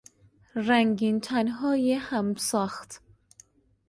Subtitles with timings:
[0.55, 3.01] رنگینتنهای همساخت